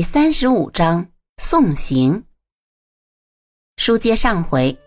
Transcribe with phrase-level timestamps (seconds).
[0.00, 2.24] 第三十五章送行。
[3.76, 4.78] 书接上回，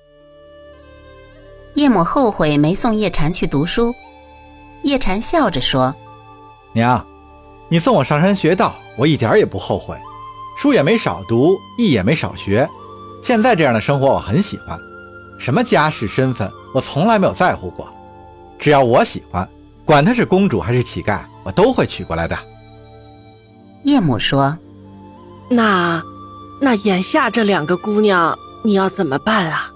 [1.75, 3.93] 叶母后悔没送叶禅去读书。
[4.81, 5.93] 叶禅笑着说
[6.73, 7.05] ：“娘，
[7.69, 9.95] 你送我上山学道，我一点也不后悔。
[10.57, 12.67] 书也没少读，艺也没少学。
[13.21, 14.79] 现在这样的生活我很喜欢。
[15.37, 17.87] 什么家世身份，我从来没有在乎过。
[18.57, 19.47] 只要我喜欢，
[19.85, 22.35] 管她是公主还是乞丐，我都会娶过来的。”
[23.85, 24.57] 叶母说。
[25.55, 26.03] 那，
[26.59, 29.71] 那眼下这两个姑娘，你要怎么办啊？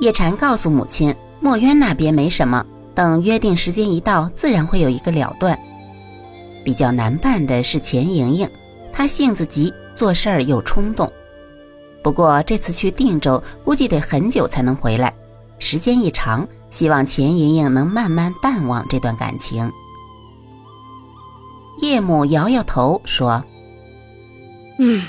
[0.00, 2.64] 叶禅告诉母亲，墨渊那边没什么，
[2.94, 5.58] 等约定时间一到，自然会有一个了断。
[6.64, 8.48] 比较难办的是钱莹莹，
[8.92, 11.10] 她性子急，做事儿又冲动。
[12.02, 15.12] 不过这次去定州，估计得很久才能回来，
[15.58, 19.72] 时间一长，希望钱莹莹能慢慢淡忘这段感情。
[21.80, 23.42] 叶母摇摇头说。
[24.78, 25.02] 嗯，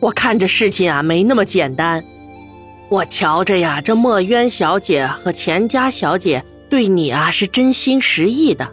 [0.00, 2.04] 我看这事情啊没那么简单。
[2.90, 8.68] 我瞧着呀，这墨渊小姐和钱家小姐对你啊是真心实意的。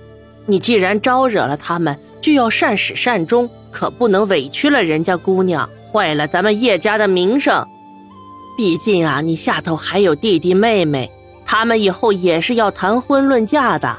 [0.46, 7.66] 你既然招惹了他们，就要善始善终，可不能委屈了人家姑娘，坏了咱们叶家的名声。
[8.58, 11.12] 毕竟啊，你下头还有弟弟妹妹，
[11.46, 13.98] 他们以后也是要谈婚论嫁的。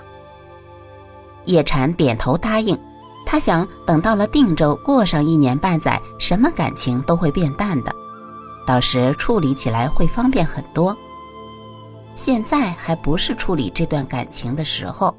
[1.45, 2.79] 叶禅点头答应。
[3.27, 7.93] 他想等到了定州，过上一年半载，什么感情都会变淡的，
[8.65, 10.97] 到时处理起来会方便很多。
[12.15, 15.15] 现在还不是处理这段感情的时候。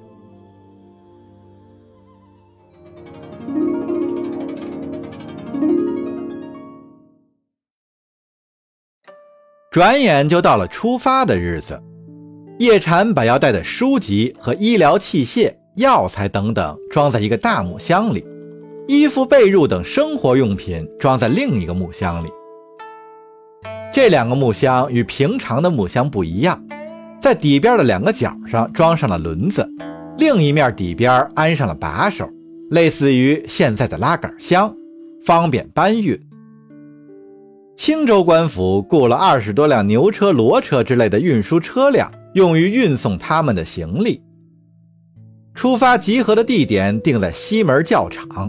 [9.69, 11.79] 转眼就到了出发的日子，
[12.57, 15.53] 叶禅把要带的书籍和医疗器械。
[15.77, 18.25] 药材等等装在一个大木箱里，
[18.87, 22.29] 衣服被褥等生活用品装在另一个木箱里。
[23.93, 26.59] 这两个木箱与平常的木箱不一样，
[27.21, 29.69] 在底边的两个角上装上了轮子，
[30.17, 32.27] 另一面底边安上了把手，
[32.71, 34.75] 类似于现在的拉杆箱，
[35.23, 36.19] 方便搬运。
[37.75, 44.19] 青州官府雇了二十多辆牛车、骡车之类的运输车辆，用于运送他们的行李。
[45.57, 48.47] 出发集合的地点定在西门教场。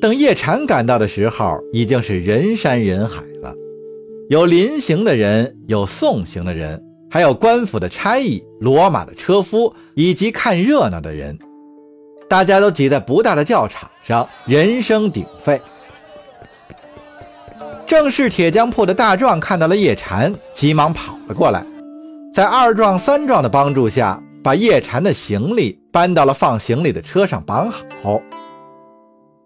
[0.00, 3.54] 等叶禅赶到的时候，已经是人山人海了。
[4.28, 11.38] 有临行的人，有送行的人，还有官府的差役、骡马的车夫以及看热闹的人。
[12.28, 15.62] 大家都挤在不大的教场上，人声鼎沸。
[17.86, 21.64] 正是铁匠铺的大壮看到了叶禅，急忙跑了过来，
[22.34, 24.20] 在二壮、三壮的帮助下。
[24.42, 28.20] 把叶禅的行李搬到了放行李的车上，绑好。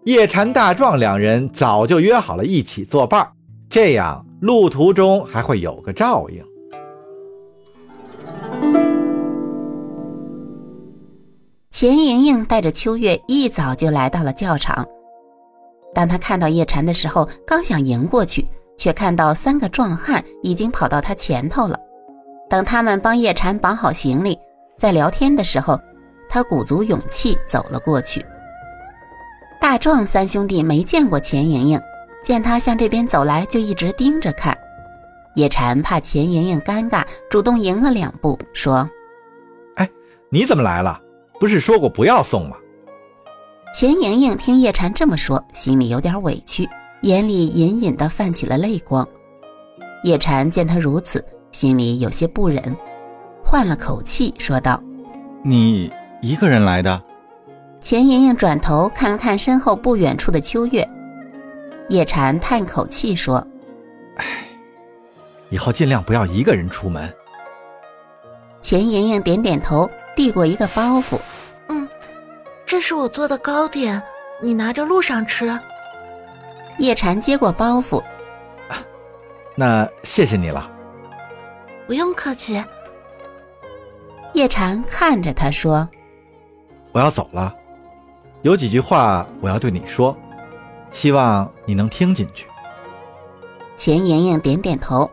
[0.05, 3.29] 叶禅、大壮两人早就约好了一起作伴，
[3.69, 6.43] 这样路途中还会有个照应。
[11.69, 14.87] 钱莹莹带着秋月一早就来到了教场。
[15.93, 18.47] 当他看到叶禅的时候，刚想迎过去，
[18.77, 21.77] 却看到三个壮汉已经跑到他前头了。
[22.49, 24.39] 等他们帮叶禅绑好行李。
[24.77, 25.79] 在聊天的时候，
[26.29, 28.23] 他鼓足勇气走了过去。
[29.59, 31.81] 大壮三兄弟没见过钱莹莹，
[32.23, 34.55] 见他向这边走来，就一直盯着看。
[35.35, 38.87] 叶禅怕钱莹莹尴尬，主动迎了两步，说
[39.77, 39.89] ：“哎，
[40.29, 41.01] 你怎么来了？
[41.39, 42.55] 不是说过不要送吗？”
[43.73, 46.69] 钱莹莹听叶禅这么说，心里有点委屈，
[47.01, 49.07] 眼里隐隐的泛起了泪光。
[50.03, 52.75] 叶禅见他如此，心里有些不忍。
[53.49, 54.83] 换了口气说道
[55.41, 55.89] ：“你
[56.21, 57.01] 一个人来的？”
[57.79, 60.85] 钱莹莹转头看了看身后不远处的秋月，
[61.87, 63.37] 叶禅叹口气说
[64.19, 64.25] ：“唉，
[65.49, 67.09] 以后尽量不要一个人出门。”
[68.59, 71.17] 钱莹莹点点头，递过一个包袱
[71.69, 71.87] ：“嗯，
[72.65, 74.03] 这是我做的糕点，
[74.43, 75.57] 你拿着路上吃。”
[76.79, 78.03] 叶禅接过包袱
[79.55, 80.69] ：“那谢谢你了。
[81.87, 82.61] ”“不用客气。”
[84.33, 85.87] 叶禅看着他说
[86.91, 87.55] ：“我要走了，
[88.43, 90.15] 有几句话我要对你说，
[90.91, 92.45] 希望你能听进去。”
[93.75, 95.09] 钱莹莹点点头。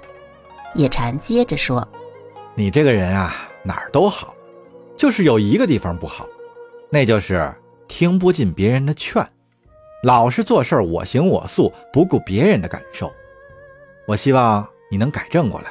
[0.75, 1.87] 叶禅接着说
[2.55, 4.35] ：“你这个人啊，哪儿都好，
[4.97, 6.27] 就是有一个地方不好，
[6.91, 7.55] 那就是
[7.87, 9.25] 听不进别人的劝，
[10.03, 13.11] 老是做事我行我素，不顾别人的感受。
[14.07, 15.71] 我希望你能改正过来，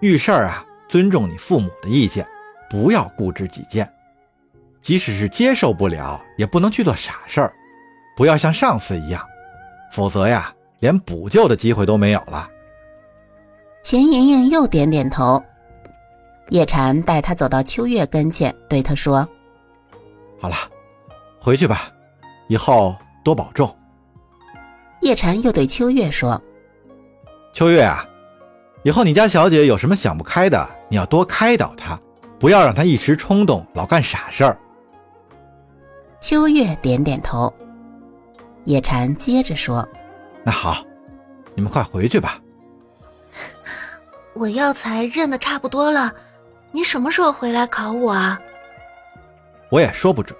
[0.00, 2.26] 遇事儿啊，尊重你父母的意见。”
[2.68, 3.90] 不要固执己见，
[4.82, 7.52] 即使是接受不了，也不能去做傻事儿。
[8.16, 9.24] 不要像上次一样，
[9.92, 12.48] 否则呀，连补救的机会都没有了。
[13.82, 15.42] 钱莹莹又点点头。
[16.50, 19.26] 叶禅带她走到秋月跟前，对她说
[20.40, 20.56] ：“好了，
[21.40, 21.90] 回去吧，
[22.48, 23.74] 以后多保重。”
[25.00, 26.42] 叶禅又对秋月说
[27.52, 28.04] ：“秋月啊，
[28.82, 31.98] 以后你家小姐有什么想不开的，你要多开导她，
[32.38, 34.58] 不要让他一时冲动，老干傻事儿。”
[36.20, 37.52] 秋月点点头。
[38.64, 39.88] 叶禅接着说
[40.44, 40.84] ：“那好，
[41.54, 42.38] 你们快回去吧。
[44.34, 46.12] 我药材认的差不多了，
[46.70, 48.38] 你什么时候回来考我啊？
[49.70, 50.36] 我也说不准，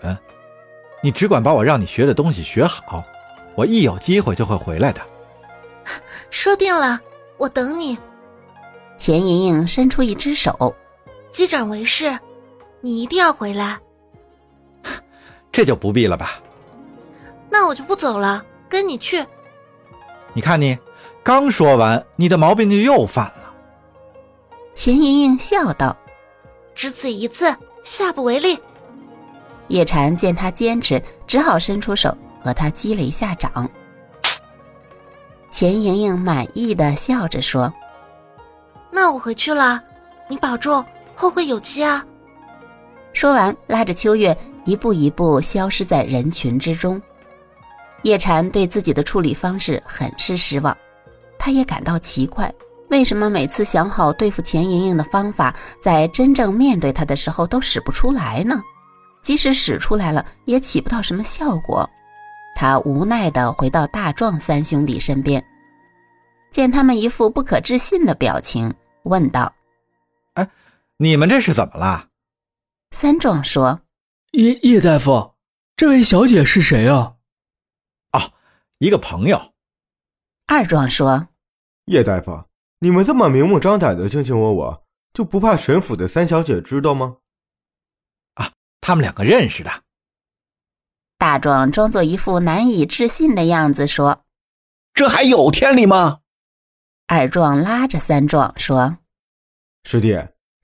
[1.03, 3.03] 你只管把我让你学的东西学好，
[3.55, 5.01] 我一有机会就会回来的。
[6.31, 7.01] 说定了，
[7.39, 7.99] 我等你。”
[8.99, 10.75] 钱莹莹伸出一只手
[11.31, 12.19] ：“机长为师，
[12.81, 13.79] 你一定要回来。”
[15.53, 16.41] 这就不必了吧。
[17.51, 19.25] 那我就不走了，跟你去。
[20.33, 20.79] 你看你，
[21.23, 23.55] 刚说完，你的毛病就又犯了。
[24.75, 25.97] 钱莹莹笑道
[26.75, 28.61] ：“只此一次，下不为例。”
[29.69, 33.69] 叶禅见他坚持，只好伸出手和他击了一下掌。
[35.51, 37.73] 钱莹莹满意的笑着说
[38.93, 39.83] ：“那我回去了，
[40.29, 40.85] 你保重，
[41.19, 42.07] 后会有期啊。”
[43.13, 47.01] 说完，拉着秋月一步一步消失在人群之中。
[48.03, 50.77] 叶禅对自己的处理方式很是失望，
[51.37, 52.55] 他也感到奇怪，
[52.91, 58.63] 为什么每次想好对付钱莹莹的方法，在真正面对她的时候都使不出来呢？
[59.21, 61.91] 即使使出来了，也起不到什么效果。
[62.55, 65.45] 他无奈地回到大壮三兄弟身边，
[66.53, 68.73] 见他们一副不可置信的表情，
[69.03, 69.53] 问道：“，
[70.99, 72.11] 你们这是怎么了？”
[72.95, 73.81] 三壮说
[74.33, 75.35] ：“叶叶大夫，
[75.75, 77.15] 这位小姐是谁啊？”
[78.81, 79.55] 一个朋友，
[80.47, 81.31] 二壮说
[81.87, 82.45] ：“叶大夫，
[82.79, 87.17] 你们这么明目张胆的卿卿我我，就不怕沈府的三小姐知道吗？”
[88.35, 89.83] 啊，他们两个认识的。
[91.17, 94.25] 大壮装作一副难以置信的样子说
[94.95, 96.21] ：“这还有天理吗？”
[97.09, 98.99] 二壮拉着三壮说
[99.83, 100.17] ：“师弟，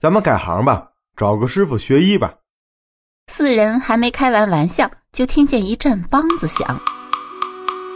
[0.05, 2.35] 咱们改行吧，找个师傅学医吧。”
[3.27, 6.79] 四人还没开完玩笑，就听见一阵梆子响。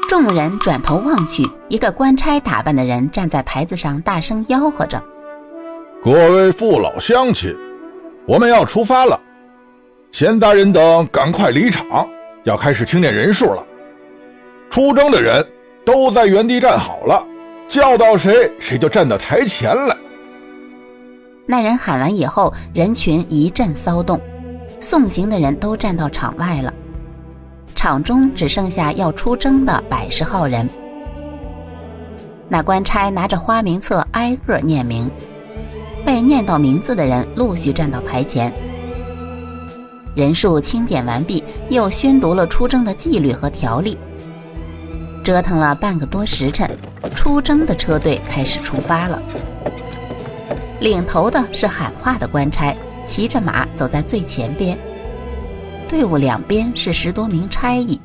[0.08, 5.04] 众人转头望去，一个官差打扮的人站在台子上，大声吆喝着
[6.02, 7.54] ：“各位父老乡亲，
[8.26, 9.20] 我们要出发了！
[10.10, 12.08] 贤大人等赶快离场，
[12.44, 13.62] 要开始清点人数了。
[14.70, 15.46] 出征的人
[15.84, 17.22] 都在原地站好了，
[17.68, 19.94] 叫到谁，谁就站到台前来。”
[21.50, 24.20] 那人喊完以后，人群一阵骚动，
[24.80, 26.70] 送行的人都站到场外了。
[27.74, 30.68] 场中只剩下要出征的百十号人。
[32.50, 35.10] 那官差拿着花名册挨个念名，
[36.04, 38.52] 被念到名字的人陆续站到台前。
[40.14, 43.96] 人数清点完毕，又宣读了出征的纪律和条例。
[45.24, 46.70] 折腾了半个多时辰，
[47.14, 49.22] 出征的车队开始出发了。
[50.80, 54.78] 领头的是喊话的官差，骑着马走在最前边。
[55.88, 57.98] 队伍两边是十多名差役，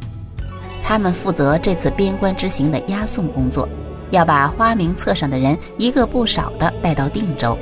[0.83, 3.67] 他们负责这次边关之行的押送工作，
[4.09, 7.57] 要把花名册上的人一个不少的带到定州。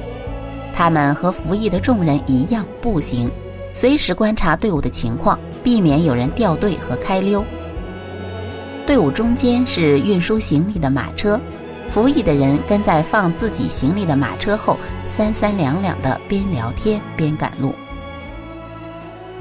[0.73, 3.29] 他们和服役的众人一样步行，
[3.73, 7.43] 随时观察队伍的情况，避免有人掉队和开溜。
[8.87, 11.39] 队伍中间是运输行李的马车，
[11.91, 17.75] 服役的人跟在放自己行李的马车后，三三两两的边聊天边赶路。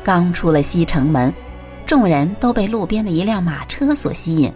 [0.02, 1.32] 刚出了西城门，
[1.86, 4.52] 众人都被路边的一辆马车所吸引。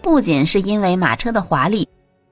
[0.00, 1.86] 不仅是因为马车的华丽，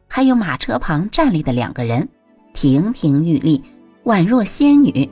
[0.08, 2.08] 还有马车旁站立的两个人，
[2.54, 3.62] 亭亭玉立，
[4.04, 5.10] 宛若仙女。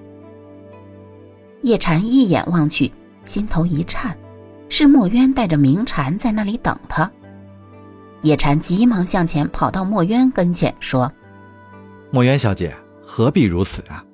[1.60, 2.90] 叶禅一眼望去，
[3.22, 4.16] 心头一颤，
[4.70, 7.10] 是墨渊带着明禅在那里等他。
[8.22, 11.12] 叶禅急忙向前跑到墨渊跟前，说
[12.10, 12.74] ：“墨渊小姐，
[13.04, 14.04] 何必如此啊？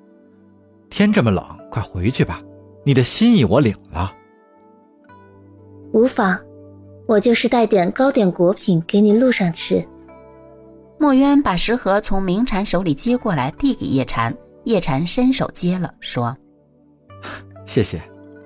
[0.89, 2.41] 天这么冷，快回去吧。”
[2.85, 4.11] 你的心意我领了，
[5.91, 6.39] 无妨，
[7.05, 9.85] 我就是带点糕点果品给你路上吃。
[10.97, 14.35] 墨渊把食盒从明禅手里接过来，递给叶禅。
[14.63, 16.35] 叶禅伸手接了，说
[17.67, 18.01] ：“谢谢，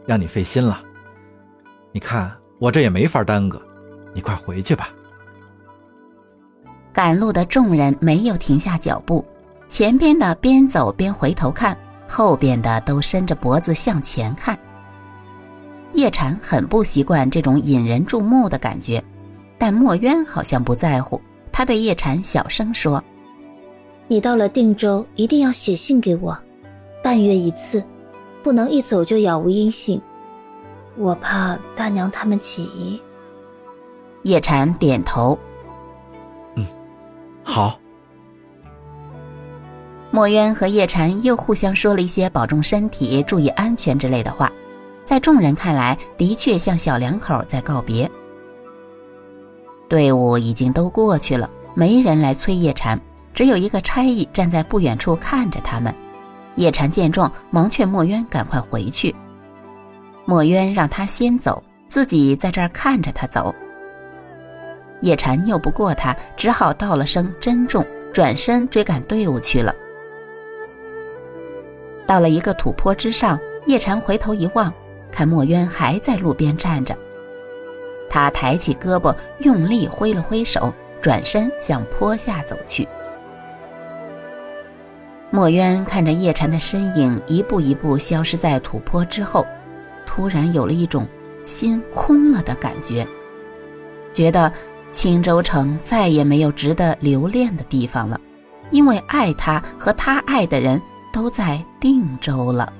[0.06, 0.84] 让你费心了。
[1.92, 3.62] 你看我这也没法耽搁，
[4.14, 4.90] 你快回去吧。”
[6.94, 9.26] 赶路的众人没有停下脚步，
[9.68, 11.76] 前边的边走边回头看。
[12.08, 14.56] 后边的都伸着脖子向前看。
[15.94, 19.04] 叶禅很不习惯这种引人注目的感觉，
[19.58, 21.20] 但墨渊好像不在乎。
[21.52, 23.04] 他对叶禅小声说
[24.08, 26.38] ：“你到了定州，一定要写信给我，
[27.04, 27.84] 半月一次，
[28.44, 30.00] 不能一走就杳无音信。
[30.96, 33.02] 我怕大娘他们起疑。”
[34.22, 35.53] 叶禅点头：“嗯，
[37.54, 37.80] 好。”
[40.10, 44.52] 墨渊和叶禅又互相说了一些保重身体、注意安全之类的话，
[45.06, 48.10] 在众人看来，的确像小两口在告别。
[49.88, 53.00] 队伍已经都过去了，没人来催叶禅，
[53.34, 55.94] 只有一个差役站在不远处看着他们。
[56.56, 59.16] 叶禅见状，忙劝墨渊赶快回去。
[60.26, 63.54] 墨渊让他先走，自己在这儿看着他走。
[65.04, 69.76] 叶禅拗不过他，只好道了声珍重，转身追赶队伍去了。
[72.08, 74.74] 到了一个土坡之上，叶禅回头一望，
[75.12, 76.98] 看墨渊还在路边站着。
[78.10, 82.88] 他抬起胳膊，用力挥了挥手，转身向坡下走去。
[85.32, 89.46] 墨渊看着叶禅的身影一步一步消失在土坡之后，
[90.06, 91.06] 突然有了一种
[91.44, 93.06] 心空了的感觉，
[94.14, 94.54] 觉得
[94.94, 98.18] 青州城再也没有值得留恋的地方了，
[98.72, 100.82] 因为爱他和他爱的人。
[101.14, 102.74] 都在定州了。